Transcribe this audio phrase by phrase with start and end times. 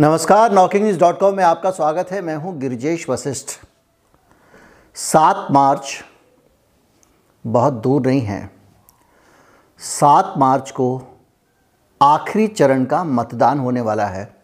[0.00, 3.48] नमस्कार knocking news dot com में आपका स्वागत है। मैं हूँ गिरजेश वशिष्ठ।
[4.96, 5.92] सात मार्च
[7.44, 8.50] बहुत दूर नहीं है।
[9.80, 10.86] सात मार्च को
[12.00, 14.36] आखिरी चरण का मतदान होने वाला है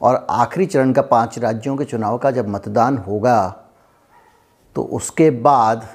[0.00, 3.36] और आखिरी चरण का पाँच राज्यों के चुनाव का जब मतदान होगा
[4.76, 5.86] तो उसके बाद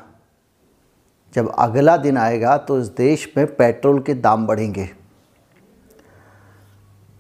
[1.34, 4.90] जब अगला दिन आएगा तो इस देश में पेट्रोल के दाम बढ़ेंगे।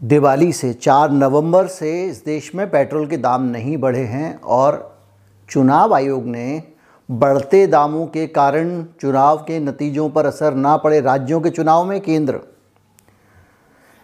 [0.03, 4.99] दिवाली से चार नवंबर से इस देश में पेट्रोल के दाम नहीं बढ़े हैं और
[5.49, 6.63] चुनाव आयोग ने
[7.11, 12.01] बढ़ते दामों के कारण चुनाव के नतीजों पर असर ना पड़े राज्यों के चुनाव में
[12.01, 12.39] केंद्र।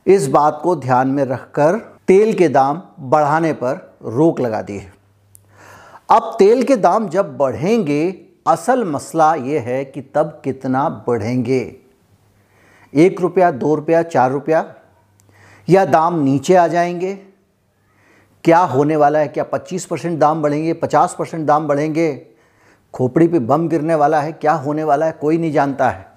[0.08, 4.94] इस बात को ध्यान में रखकर तेल के दाम बढ़ाने पर रोक लगा दी है।
[6.10, 11.76] अब तेल के दाम जब बढ़ेंगे, असल मसला ये है कि तब कितना बढ़ेंगे।
[12.94, 14.76] एक रुपया, दो रुपया, चार रुपया
[15.70, 17.16] या दाम नीचे आ जाएँगे?
[18.44, 19.28] क्या होने वाला है?
[19.28, 20.74] क्या 25 परसेंट दाम बढ़ेंगे?
[20.74, 22.28] 50 परसेंट दाम बढ़ेंगे?
[22.94, 24.32] खोपड़ी पे बम गिरने वाला है?
[24.32, 25.12] क्या होने वाला है?
[25.12, 26.12] कोई नहीं जानता है।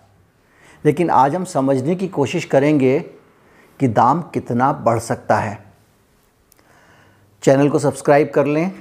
[0.85, 3.01] लेकिन आज हम समझने की कोशिश करेंगे
[3.81, 5.65] कि दाम कितना बढ़ सकता है।
[7.43, 8.73] चैनल को सब्सक्राइब कर लें।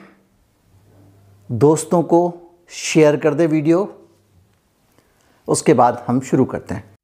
[1.52, 2.36] दोस्तों को
[2.70, 4.02] शेयर कर दें वीडियो।
[5.48, 6.97] उसके बाद हम शुरू करते हैं।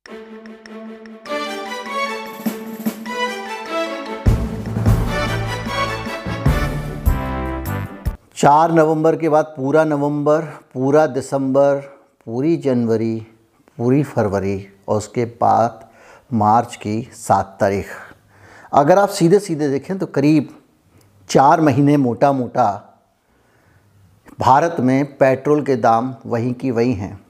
[8.44, 10.41] चार नवंबर के बाद पूरा नवंबर,
[10.73, 11.75] पूरा दिसंबर,
[12.25, 13.27] पूरी जनवरी,
[13.77, 15.88] पूरी फरवरी और उसके बाद
[16.33, 17.85] मार्च की सात तारीख।
[18.73, 20.50] अगर आप सीधे सीधे देखें तो करीब
[21.30, 22.67] चार महीने मोटा मोटा
[24.39, 27.25] भारत में पेट्रोल के दाम वहीं की वहीं हैं।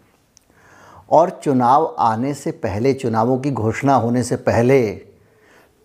[1.11, 5.12] और चुनाव आने से पहले, चुनावों की घोषणा होने से पहले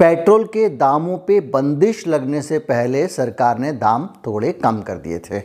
[0.00, 5.18] पेट्रोल के दामों पे बंदिश लगने से पहले सरकार ने दाम थोड़े कम कर दिए
[5.20, 5.40] थे।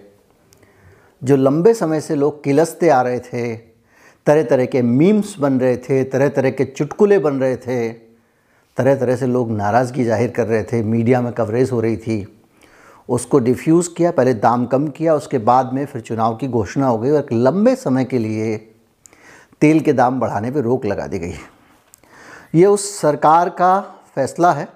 [1.22, 3.56] जो लंबे समय से लोग किलसते आ रहे थे
[4.28, 7.90] तरह तरह के मीम्स बन रहे थे तरह तरह के चुटकुले बन रहे थे
[8.78, 12.26] तरह तरह से लोग नाराज़गी ज़ाहिर कर रहे थे, मीडिया में कवरेज हो रही थी।
[13.10, 16.98] उसको डिफ्यूज़ किया, पहले दाम कम किया, उसके बाद में फिर चुनाव की घोषणा हो
[16.98, 18.56] गई और एक लंबे समय के लिए
[19.62, 21.34] तेल के दाम बढ़ाने पर रोक लगा दी गई।
[22.56, 23.74] ये उस सरकार का
[24.18, 24.68] फैसला है,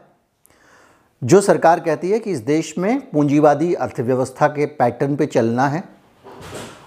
[1.21, 5.83] जो सरकार कहती है कि इस देश में पूंजीवादी अर्थव्यवस्था के पैटर्न पे चलना है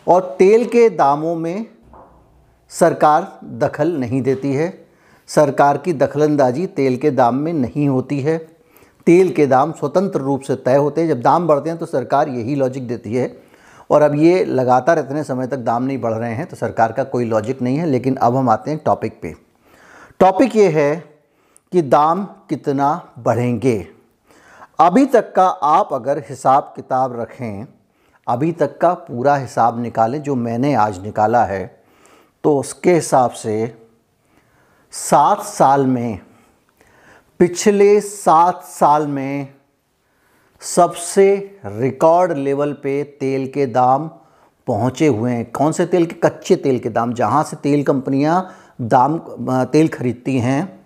[0.08, 1.66] और तेल के दामों में
[2.72, 4.72] सरकार दखल नहीं देती है।
[5.28, 8.38] सरकार की दखलंदाजी तेल के दाम में नहीं होती है।
[9.06, 12.28] तेल के दाम स्वतंत्र रूप से तय होते हैं। जब दाम बढ़ते हैं तो सरकार
[12.28, 13.36] यही लॉजिक देती है
[13.90, 17.04] और अब ये लगातार इतने समय तक दाम नहीं बढ़ रहे हैं तो सरकार का
[17.04, 19.34] कोई लॉजिक नहीं है, लेकिन अब हम आते हैं टॉपिक पे।
[20.20, 21.09] टॉपिक ये है
[21.72, 23.86] कि दाम कितना बढ़ेंगे।
[24.80, 27.66] अभी तक का आप अगर हिसाब किताब रखें,
[28.26, 31.82] अभी तक का पूरा हिसाब निकालें जो मैंने आज निकाला है
[32.44, 33.74] तो उसके हिसाब से
[34.92, 36.20] सात साल में,
[37.40, 39.54] पिछले सात साल में
[40.62, 44.08] सबसे रिकॉर्ड लेवल पे तेल के दाम
[44.66, 46.14] पहुँचे हुए हैं। कौन से तेल के?
[46.14, 48.50] कच्चे तेल के दाम। जहाँ से तेल कंपनियाँ
[48.80, 49.18] दाम
[49.64, 50.79] तेल खरीदती हैं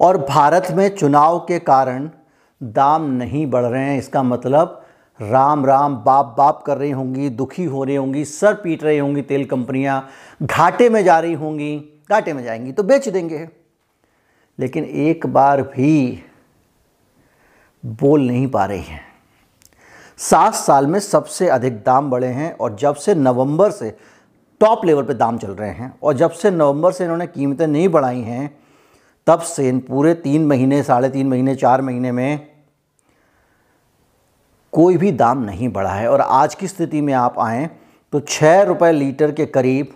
[0.00, 2.10] और भारत में चुनाव के कारण
[2.62, 4.84] दाम नहीं बढ़ रहे हैं। इसका मतलब
[5.20, 9.22] राम राम, बाप बाप कर रही होंगी, दुखी हो रही होंगी, सर पीट रही होंगी
[9.22, 10.08] तेल कंपनियाँ,
[10.42, 11.76] घाटे में जा रही होंगी,
[12.10, 13.48] घाटे में जाएँगी तो बेच देंगे।
[14.58, 16.22] लेकिन एक बार भी
[17.86, 19.00] बोल नहीं पा रही हैं।
[20.18, 23.96] सात साल में सबसे अधिक दाम बढ़े हैं और जब से नवंबर से
[24.60, 27.88] टॉप लेवल पे दाम चल रहे हैं और जब से नवंबर से इन्होंने कीमतें नहीं
[27.88, 28.58] बढ़ाई हैं
[29.28, 32.46] तब से इन पूरे तीन महीने, साढ़े तीन महीने, चार महीने में
[34.72, 37.68] कोई भी दाम नहीं बढ़ा है। और आज की स्थिति में आप आएँ
[38.12, 39.92] तो छः रुपये लीटर के करीब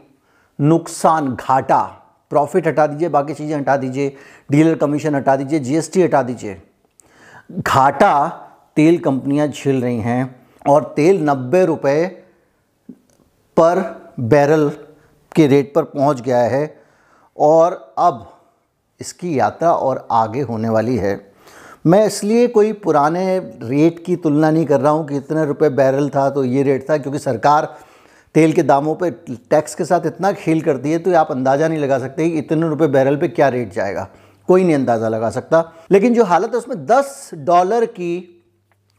[0.59, 1.83] नुकसान घाटा,
[2.31, 4.17] प्रॉफिट हटा दीजिए, बाकी चीज़ें हटा दीजिए,
[4.51, 6.61] डीलर कमीशन हटा दीजिए, जीएसटी हटा दीजिए।
[7.53, 8.29] घाटा
[8.77, 12.07] तेल कंपनियाँ झेल रही हैं और तेल नब्बे रुपये
[13.57, 13.81] पर
[14.21, 14.69] बैरल
[15.33, 16.65] के रेट पर पहुँच गया है।
[17.37, 18.29] और अब
[19.03, 21.15] इसकी यात्रा और आगे होने वाली है।
[21.87, 26.09] मैं इसलिए कोई पुराने रेट की तुलना नहीं कर रहा हूँ कि इतने रुपए बैरल
[26.09, 27.75] था तो ये रेट था, क्योंकि सरकार
[28.35, 29.11] तेल के दामों पे
[29.51, 32.69] टैक्स के साथ इतना खेल करती है तो आप अंदाज़ा नहीं लगा सकते कि इतने
[32.69, 34.09] रुपए बैरल पे क्या रेट जाएगा।
[34.49, 38.45] कोई नहीं अंदाज़ा लगा सकता। लेकिन जो हालत है, उसमें 10 डॉलर की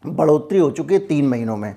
[0.03, 1.75] बढ़ोतरी हो चुकी है तीन महीनों में।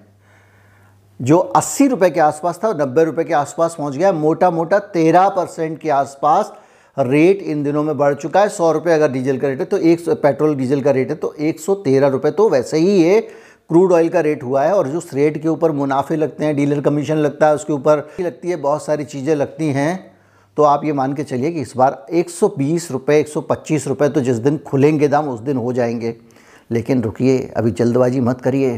[1.20, 5.28] जो अस्सी रुपये के आसपास था नब्बे रुपये के आसपास पहुँच गया मोटा मोटा तेरह
[5.28, 6.52] परसेंट के आसपास
[6.97, 9.79] रेट इन दिनों में बढ़ चुका है। सौ रुपये अगर डीजल का रेट है तो
[9.79, 12.97] एक सौ, पेट्रोल डीजल का रेट है तो एक सौ तेरह रुपये तो वैसे ही
[13.03, 13.21] ये
[13.71, 16.81] क्रूड ऑयल का रेट हुआ है और जो रेट के ऊपर मुनाफे लगते हैं, डीलर
[16.81, 20.17] कमीशन लगता है उसके ऊपर, लगती है, बहुत सारी चीज़ें लगती हैं।
[20.57, 23.41] तो आप ये मान के चलिए कि इस बार एक सौ बीस रुपये एक सौ
[23.41, 26.15] पच्चीस रुपये तो जिस दिन खुलेंगे दाम, उस दिन हो जाएँगे।
[26.71, 28.77] लेकिन रुकिए, अभी जल्दबाजी मत करिए।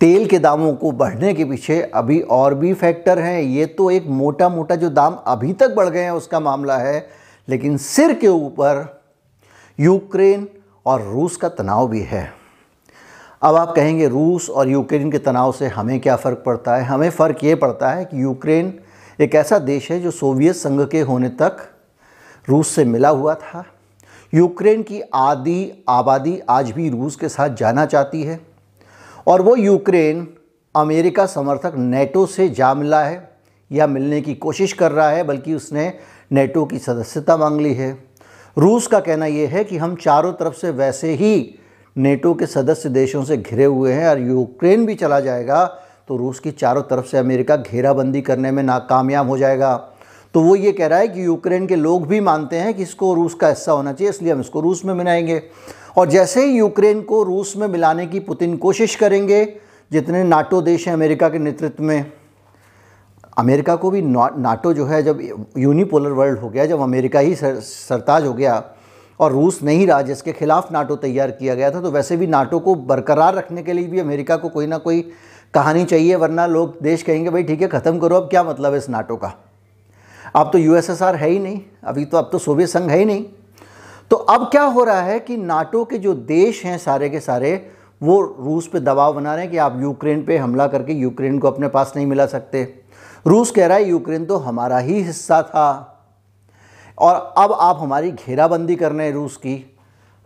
[0.00, 4.06] तेल के दामों को बढ़ने के पीछे अभी और भी फैक्टर हैं। ये तो एक
[4.08, 7.06] मोटा मोटा जो दाम अभी तक बढ़ गए हैं, उसका मामला है।
[7.48, 9.02] लेकिन सिर के ऊपर
[9.78, 10.48] यूक्रेन
[10.86, 12.32] और रूस का तनाव भी है।
[13.42, 16.84] अब आप कहेंगे, रूस और यूक्रेन के तनाव से हमें क्या फ़र्क पड़ता है?
[16.84, 18.78] हमें फ़र्क ये पड़ता है कि यूक्रेन
[19.20, 21.56] एक ऐसा देश है जो सोवियत संघ के होने तक
[22.48, 23.64] रूस से मिला हुआ था।
[24.32, 28.40] यूक्रेन की आधी आबादी आज भी रूस के साथ जाना चाहती है
[29.26, 30.26] और वो यूक्रेन
[30.74, 33.30] अमेरिका समर्थक नेटो से जा मिला है
[33.70, 35.92] या मिलने की कोशिश कर रहा है, बल्कि उसने
[36.30, 37.90] नेटो की सदस्यता मांग ली है।
[38.56, 41.54] रूस का कहना ये है कि हम चारों तरफ़ से वैसे ही
[41.96, 45.64] नेटो के सदस्य देशों से घिरे हुए हैं और यूक्रेन भी चला जाएगा
[46.08, 49.74] तो रूस की चारों तरफ़ से अमेरिका घेराबंदी करने में नाकामयाब हो जाएगा।
[50.34, 53.12] तो वो ये कह रहा है कि यूक्रेन के लोग भी मानते हैं कि इसको
[53.14, 55.42] रूस का हिस्सा होना चाहिए, इसलिए हम इसको रूस में मिलाएँगे।
[55.96, 59.44] और जैसे ही यूक्रेन को रूस में मिलाने की पुतिन कोशिश करेंगे,
[59.90, 62.12] जितने नाटो देश हैं अमेरिका के नेतृत्व में
[63.38, 65.20] अमेरिका को भी ना, नाटो जो है जब
[65.58, 68.62] यूनिपोलर वर्ल्ड हो गया जब अमेरिका ही सर, सरताज हो गया
[69.20, 72.58] और रूस नहीं रहा जिसके खिलाफ नाटो तैयार किया गया था तो वैसे भी नाटो
[72.58, 75.00] को बरकरार रखने के लिए भी अमेरिका को कोई ना कोई
[75.54, 78.78] कहानी चाहिए वरना लोग देश कहेंगे भाई ठीक है ख़त्म करो अब क्या मतलब है
[78.78, 79.32] इस नाटो का?
[80.36, 83.24] अब तो यूएसएसआर है ही नहीं अभी तो अब तो सोवियत संघ है ही नहीं।
[84.10, 87.50] तो अब क्या हो रहा है कि नाटो के जो देश हैं सारे के सारे
[88.00, 91.48] वो रूस पे दबाव बना रहे हैं कि आप यूक्रेन पे हमला करके यूक्रेन को
[91.48, 92.62] अपने पास नहीं मिला सकते।
[93.26, 95.94] रूस कह रहा है, यूक्रेन तो हमारा ही हिस्सा था।
[96.98, 99.54] और अब आप हमारी घेराबंदी कर रहे हैं रूस की।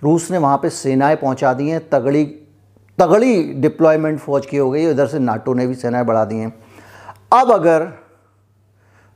[0.02, 2.24] रूस ने वहाँ पे सेनाएँ पहुँचा दी हैं, तगड़ी
[2.98, 6.52] तगड़ी डिप्लॉयमेंट फौज की हो गई उधर से नाटो ने भी सेनाएँ बढ़ा दी हैं।
[7.32, 7.88] अब अगर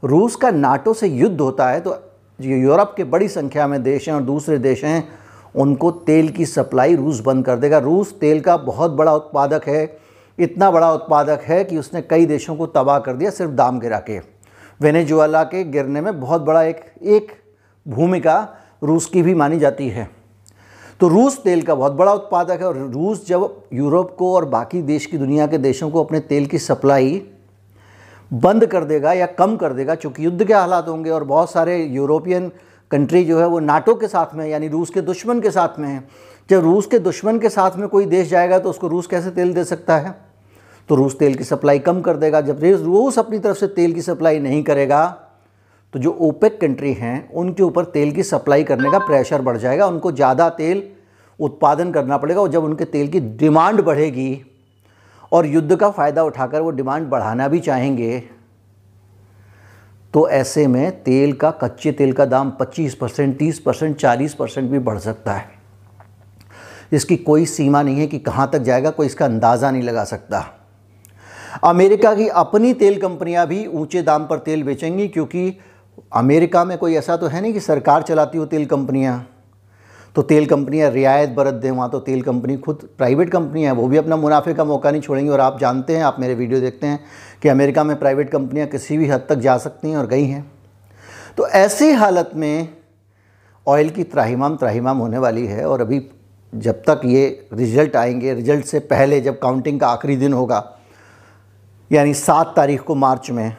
[0.02, 1.96] रूस का नाटो से युद्ध होता है तो
[2.40, 5.08] यूरोप के बड़ी संख्या में देश हैं और दूसरे देश हैं,
[5.55, 9.87] उनको तेल की सप्लाई रूस बंद कर देगा। रूस तेल का बहुत बड़ा उत्पादक है
[10.38, 13.98] इतना बड़ा उत्पादक है कि उसने कई देशों को तबाह कर दिया सिर्फ़ दाम गिरा
[14.00, 14.18] के।
[14.80, 17.32] वेनेजुएला के गिरने में बहुत बड़ा एक एक
[17.86, 18.36] भूमिका
[18.82, 20.08] रूस की भी मानी जाती है।
[21.00, 24.82] तो रूस तेल का बहुत बड़ा उत्पादक है और रूस जब यूरोप को और बाकी
[24.82, 27.22] देश की दुनिया के देशों को अपने तेल की सप्लाई
[28.30, 31.76] बंद कर देगा या कम कर देगा, चूँकि युद्ध के हालात होंगे और बहुत सारे
[31.78, 32.50] यूरोपियन
[32.90, 35.88] कंट्री जो है वो नाटो के साथ में, यानी रूस के दुश्मन के साथ में
[35.88, 36.02] है।
[36.50, 39.52] जब रूस के दुश्मन के साथ में कोई देश जाएगा तो उसको रूस कैसे तेल
[39.54, 40.14] दे सकता है?
[40.88, 44.02] तो रूस तेल की सप्लाई कम कर देगा। जब रूस अपनी तरफ़ से तेल की
[44.02, 45.06] सप्लाई नहीं करेगा
[45.94, 49.86] तो जो ओपेक कंट्री हैं, उनके ऊपर तेल की सप्लाई करने का प्रेशर बढ़ जाएगा।
[49.86, 50.82] उनको ज़्यादा तेल
[51.40, 54.40] उत्पादन करना पड़ेगा और जब उनके तेल की डिमांड बढ़ेगी
[55.32, 58.18] और युद्ध का फ़ायदा उठाकर वो डिमांड बढ़ाना भी चाहेंगे
[60.14, 64.70] तो ऐसे में तेल का, कच्चे तेल का दाम 25 परसेंट, तीस परसेंट, चालीस परसेंट
[64.70, 65.50] भी बढ़ सकता है।
[66.92, 70.44] इसकी कोई सीमा नहीं है कि कहाँ तक जाएगा, कोई इसका अंदाज़ा नहीं लगा सकता।
[71.64, 75.58] अमेरिका की अपनी तेल कंपनियाँ भी ऊँचे दाम पर तेल बेचेंगी, क्योंकि
[76.12, 79.26] अमेरिका में कोई ऐसा तो है नहीं कि सरकार चलाती हो तेल कंपनियाँ।
[80.17, 83.87] तो तेल कंपनियाँ रियायत बरत दें, वहाँ तो तेल कंपनी खुद प्राइवेट कंपनी है, वो
[83.88, 86.86] भी अपना मुनाफे का मौका नहीं छोड़ेंगी। और आप जानते हैं, आप मेरे वीडियो देखते
[86.86, 87.05] हैं
[87.43, 90.44] कि अमेरिका में प्राइवेट कंपनियाँ किसी भी हद तक जा सकती हैं और गई हैं।
[91.36, 92.69] तो ऐसी हालत में
[93.67, 96.06] ऑयल की त्राहीमाम त्राहीमाम होने वाली है, और अभी
[96.53, 100.72] जब तक ये रिज़ल्ट आएँगे, रिज़ल्ट से पहले जब काउंटिंग का आखिरी दिन होगा
[101.90, 103.56] यानी सात तारीख को मार्च में,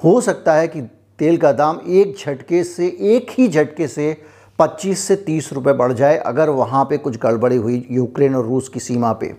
[0.00, 0.80] हो सकता है कि
[1.18, 4.16] तेल का दाम एक झटके से, एक ही झटके से
[4.58, 8.68] 25 से 30 रुपए बढ़ जाए अगर वहाँ पे कुछ गड़बड़ी हुई यूक्रेन और रूस
[8.68, 9.34] की सीमा पे।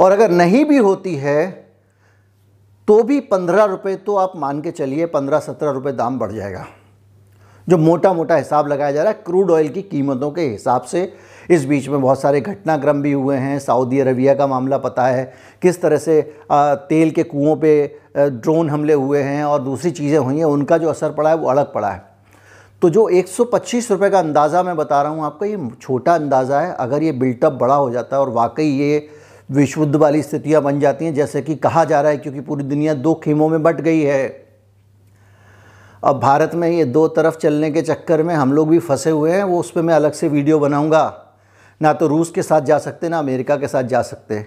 [0.00, 1.46] और अगर नहीं भी होती है
[2.88, 6.66] तो भी पंद्रह रुपये तो आप मान के चलिए, पंद्रह सत्रह रुपये दाम बढ़ जाएगा।
[7.68, 11.12] जो मोटा मोटा हिसाब लगाया जा रहा है, क्रूड ऑयल की कीमतों के हिसाब से।
[11.50, 15.32] इस बीच में बहुत सारे घटनाक्रम भी हुए हैं। सऊदी अरबिया का मामला पता है,
[15.62, 16.20] किस तरह से
[16.52, 20.88] तेल के कुओं पे ड्रोन हमले हुए हैं और दूसरी चीज़ें हुई हैं, उनका जो
[20.88, 22.02] असर पड़ा है, वो अलग पड़ा है।
[22.82, 26.74] तो जो 125 रुपए का अंदाज़ा मैं बता रहा हूँ आपका, ये छोटा अंदाज़ा है।
[26.74, 29.08] अगर ये बिल्टअप बड़ा हो जाता है और वाकई ये
[29.50, 32.94] विश्व वाली स्थितियाँ बन जाती हैं, जैसे कि कहा जा रहा है, क्योंकि पूरी दुनिया
[32.94, 34.47] दो खेमों में बट गई है।
[36.04, 39.32] अब भारत में ये दो तरफ़ चलने के चक्कर में हम लोग भी फंसे हुए
[39.32, 41.24] हैं, वो उस पर मैं अलग से वीडियो बनाऊँगा।
[41.82, 44.46] ना तो रूस के साथ जा सकते, ना अमेरिका के साथ जा सकते।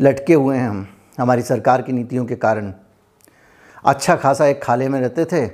[0.00, 0.86] लटके हुए हैं हम,
[1.20, 2.72] हमारी सरकार की नीतियों के कारण।
[3.84, 5.50] अच्छा खासा एक खाले में रहते थे,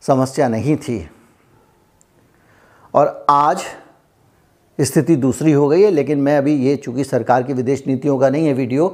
[0.00, 1.10] समस्या नहीं थी।
[2.94, 3.64] और आज
[4.82, 8.28] स्थिति दूसरी हो गई है, लेकिन मैं अभी ये चूँकि सरकार की विदेश नीतियों का
[8.30, 8.86] नहीं है वीडियो,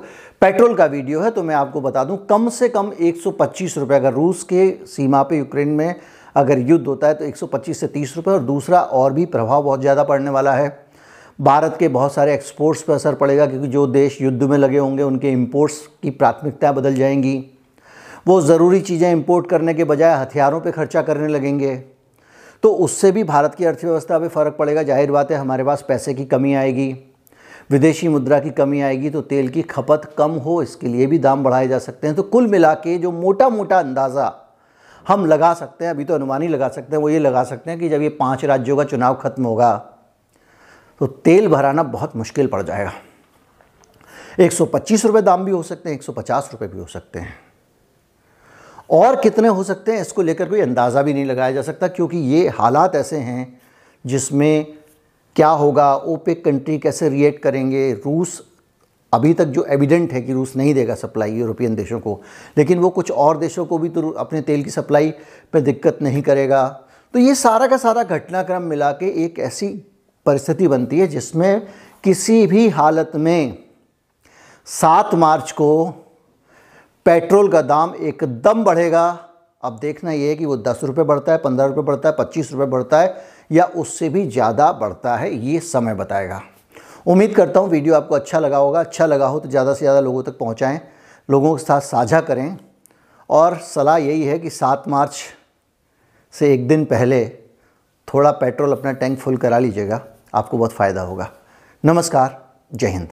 [0.42, 4.12] पेट्रोल का वीडियो है तो मैं आपको बता दूँ, कम से कम 125 रुपए अगर
[4.12, 5.94] रूस के सीमा पे यूक्रेन में
[6.36, 9.80] अगर युद्ध होता है तो 125 से 30 रुपए, और दूसरा और भी प्रभाव बहुत
[9.80, 10.76] ज़्यादा पड़ने वाला है।
[11.38, 15.02] भारत के बहुत सारे एक्सपोर्ट्स पर असर पड़ेगा, क्योंकि जो देश युद्ध में लगे होंगे,
[15.02, 17.44] उनके इम्पोर्ट्स की प्राथमिकताएँ बदल जाएँगी।
[18.26, 21.74] वो ज़रूरी चीज़ें इम्पोर्ट करने के बजाय हथियारों पर खर्चा करने लगेंगे।
[22.62, 26.14] तो उससे भी भारत की अर्थव्यवस्था पे फ़र्क पड़ेगा। ज़ाहिर बात है, हमारे पास पैसे
[26.14, 26.92] की कमी आएगी,
[27.70, 31.42] विदेशी मुद्रा की कमी आएगी तो तेल की खपत कम हो, इसके लिए भी दाम
[31.44, 34.34] बढ़ाए जा सकते हैं। तो कुल मिला के जो मोटा मोटा अंदाज़ा
[35.06, 37.70] हम लगा सकते हैं, अभी तो अनुमान ही लगा सकते हैं, वो ये लगा सकते
[37.70, 39.74] हैं कि जब ये पाँच राज्यों का चुनाव खत्म होगा
[41.00, 42.92] तो तेल भराना बहुत मुश्किल पड़ जाएगा।
[44.38, 46.86] एक सौ पच्चीस रुपये दाम भी हो सकते हैं, एक सौ पचास रुपये भी हो
[46.86, 47.34] सकते हैं।
[48.90, 52.18] और कितने हो सकते हैं, इसको लेकर कोई अंदाज़ा भी नहीं लगाया जा सकता, क्योंकि
[52.18, 53.60] ये हालात ऐसे हैं
[54.04, 54.66] जिसमें
[55.36, 58.42] क्या होगा, ओपेक कंट्री कैसे रिएक्ट करेंगे, रूस
[59.12, 62.20] अभी तक जो एविडेंट है कि रूस नहीं देगा सप्लाई यूरोपियन देशों को,
[62.58, 65.10] लेकिन वो कुछ और देशों को भी तो अपने तेल की सप्लाई
[65.52, 66.66] पर दिक्कत नहीं करेगा।
[67.14, 69.68] तो ये सारा का सारा घटनाक्रम मिला के एक ऐसी
[70.26, 71.66] परिस्थिति बनती है जिसमें
[72.04, 73.58] किसी भी हालत में
[74.66, 75.88] सात मार्च को
[77.08, 79.02] पेट्रोल का दाम एकदम बढ़ेगा।
[79.62, 82.50] अब देखना ये है कि वो दस रुपये बढ़ता है, पंद्रह रुपये बढ़ता है, पच्चीस
[82.52, 83.16] रुपये बढ़ता है
[83.52, 86.40] या उससे भी ज़्यादा बढ़ता है, ये समय बताएगा।
[87.06, 90.00] उम्मीद करता हूँ वीडियो आपको अच्छा लगा होगा। अच्छा लगा हो तो ज़्यादा से ज़्यादा
[90.00, 90.80] लोगों तक पहुँचाएँ,
[91.28, 92.56] लोगों के साथ साझा करें।
[93.30, 95.22] और सलाह यही है कि सात मार्च
[96.34, 97.26] से एक दिन पहले
[98.08, 100.00] थोड़ा पेट्रोल अपना टैंक फुल करा लीजिएगा,
[100.34, 101.30] आपको बहुत फ़ायदा होगा।
[101.84, 103.17] नमस्कार, जय हिंद।